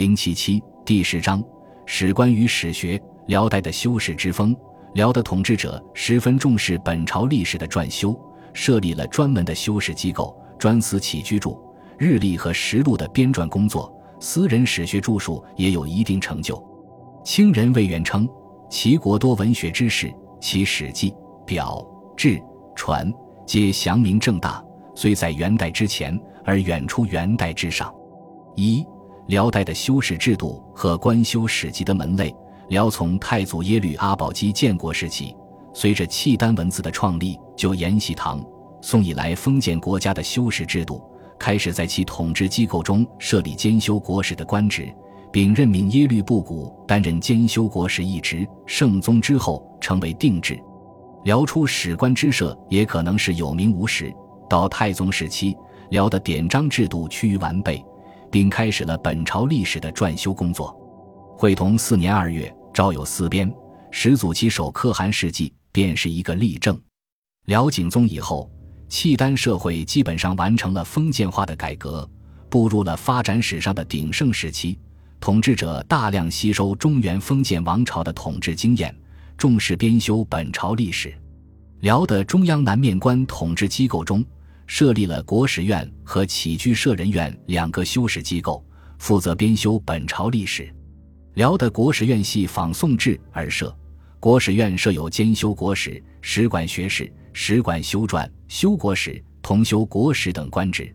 [0.00, 1.44] 零七七第十章
[1.84, 2.98] 史官与史学。
[3.26, 4.56] 辽代的修史之风，
[4.94, 8.18] 辽的统治者十分重视本朝历史的撰修，
[8.54, 11.62] 设立了专门的修史机构，专司起居注、
[11.98, 13.92] 日历和实录的编撰工作。
[14.18, 16.58] 私人史学著述也有一定成就。
[17.22, 18.26] 清人魏源称，
[18.70, 20.10] 齐国多文学之士，
[20.40, 21.14] 其史记、
[21.44, 21.86] 表、
[22.16, 22.42] 志、
[22.74, 23.12] 传
[23.44, 24.64] 皆详明正大，
[24.94, 27.94] 虽在元代之前，而远出元代之上。
[28.56, 28.82] 一
[29.26, 32.34] 辽代的修史制度和官修史籍的门类。
[32.68, 35.34] 辽从太祖耶律阿保机建国时期，
[35.74, 38.40] 随着契丹文字的创立，就沿袭唐、
[38.80, 41.02] 宋以来封建国家的修史制度，
[41.36, 44.88] 开始在其统治机构中设立兼修国史的官职，
[45.32, 48.46] 并任命耶律布谷担任兼修国史一职。
[48.66, 50.56] 圣宗之后成为定制。
[51.24, 54.14] 辽出史官之设也可能是有名无实。
[54.48, 55.56] 到太宗时期，
[55.90, 57.84] 辽的典章制度趋于完备，
[58.30, 60.74] 并开始了本朝历史的撰修工作。
[61.36, 62.54] 会同四年二月。
[62.72, 63.52] 昭有四编，
[63.90, 66.80] 始祖其首可汗事迹便是一个例证。
[67.46, 68.48] 辽景宗以后，
[68.88, 72.08] 契丹社会基本上完成了封建化的改革，
[72.48, 74.78] 步入了发展史上的鼎盛时期。
[75.18, 78.96] 统治者大量吸收中原封建王朝的统治经验，
[79.36, 81.12] 重视编修本朝历史。
[81.80, 84.24] 辽的中央南面官统治机构中，
[84.70, 88.64] 设立了国史院和起居舍人院两个修史机构，
[89.00, 90.72] 负责编修本朝历史。
[91.34, 93.76] 辽的国史院系仿宋制而设，
[94.20, 100.94] 国史院设有兼修国史、史馆学士、史馆修撰、修国史、同修国史等官职。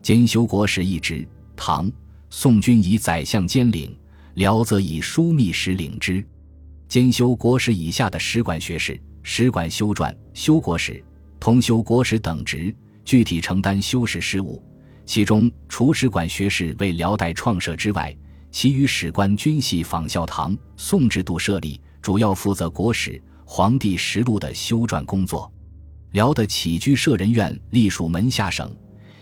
[0.00, 1.90] 兼修国史一职，唐、
[2.30, 3.98] 宋均以宰相兼领，
[4.34, 6.24] 辽则以枢密使领之。
[6.86, 11.04] 兼修国史以下的史馆学士、史馆修撰、修国史、
[11.40, 12.72] 同修国史等职，
[13.08, 14.62] 具体承担修史事务。
[15.06, 18.14] 其中，除史馆学士为辽代创设之外，
[18.50, 25.50] 其余史官均系仿效唐、宋制度设立，主要负责国史、皇帝实录的修撰工作。
[26.10, 28.70] 辽的起居舍人院隶属门下省，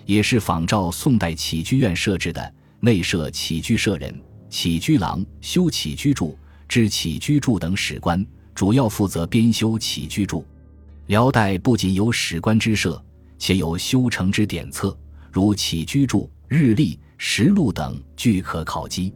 [0.04, 4.12] 也是仿照宋代起居院设置的，内设起居舍人、
[4.50, 6.36] 起居郎、修起居注、
[6.68, 10.44] 知起居注等史官，主要负责编修起居注。
[11.06, 13.00] 辽代不仅有史官之设，
[13.38, 14.96] 且有修成之典册，
[15.32, 16.98] 如起居注、日历。
[17.18, 19.10] 实录等俱可考稽。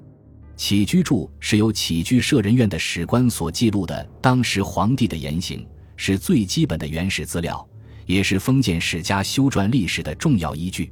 [0.57, 5.67] 起居注是由起居舍人院的史官所记录的当时皇帝的言行，
[5.97, 7.69] 是最基本的原始资料，
[8.07, 10.91] 也是封建史家修撰历史的重要依据。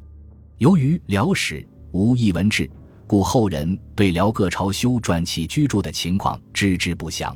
[0.58, 2.70] 由于辽史无一文志，
[3.06, 7.34] 故后人对辽各朝修撰起居注的情况知之不详。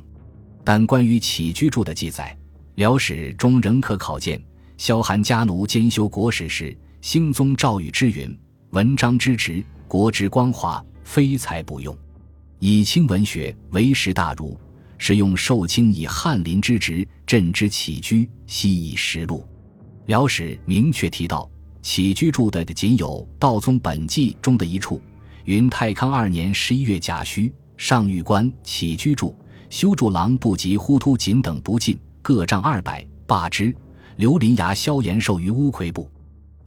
[0.62, 2.36] 但关于起居注的记载，
[2.74, 4.38] 辽史中仍可考见：
[4.82, 8.36] 萧韩家奴兼修国史时，兴宗诏谕之云。
[8.70, 11.96] 文章之职，国之光华，非才不用。
[12.58, 14.58] 以清文学为时大儒，
[14.98, 19.46] 使用受清以翰林之职，朕之起居，悉以实录。
[20.06, 21.48] 辽史明确提到
[21.80, 25.00] 起居注的仅有《道宗本纪》中的一处，
[25.44, 29.32] 云太康二年十一月甲戌，上谕官起居注
[29.70, 33.72] 修筑郎不及忽突锦等不进，各杖二百，罢之。
[34.16, 36.10] 刘林牙萧延寿于乌魁部。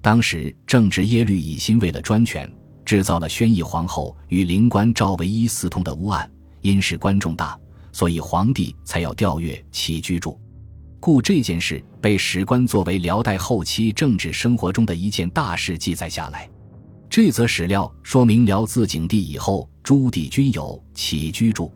[0.01, 2.51] 当时正值耶律乙辛为了专权，
[2.83, 6.29] 制造了宣义皇后与灵官赵唯一私通的污案。
[6.61, 7.57] 因事关重大，
[7.91, 10.39] 所以皇帝才要调阅起居住，
[10.99, 16.49] 故这件事被史官作为辽代后期政治生活中的一件大事记载下来。
[17.07, 21.71] 这则史料说明辽自景帝以后，诸帝均有起居注。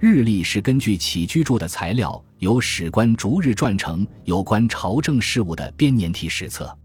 [0.00, 6.76] 日历是根据起居注的材料，由史官逐日撰成有关朝政事务的编年体史册。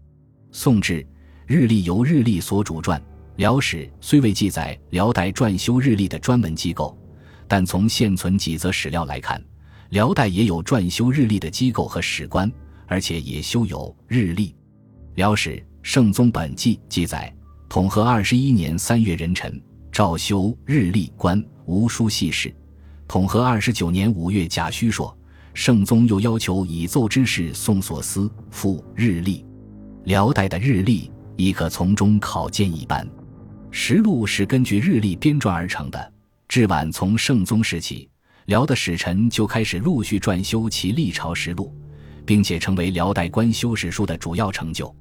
[0.52, 1.06] 宋制
[1.46, 3.00] 日历由日历所主撰，
[3.36, 6.96] 辽史虽未记载辽代撰修日历的专门机构，
[7.46, 9.42] 但从现存几则史料来看，
[9.90, 12.50] 辽代也有撰修日历的机构和史官，
[12.86, 14.54] 而且也修有日历。
[15.16, 17.30] 辽史《圣宗本纪》记载，
[17.68, 19.60] 统和二十一年三月壬辰，
[19.92, 22.54] 诏修日历官，无书细事。
[23.10, 25.18] 统和二十九年五月甲戌朔，
[25.52, 29.44] 圣宗又要求以奏之事送所思复日历。
[30.04, 33.04] 辽代的日历亦可从中考见一斑。
[33.72, 36.12] 实录是根据日历编撰而成的。
[36.46, 38.08] 至晚从圣宗时期，
[38.44, 41.74] 辽的使臣就开始陆续撰修其历朝实录，
[42.24, 44.94] 并且成为辽代官修史书的主要成就。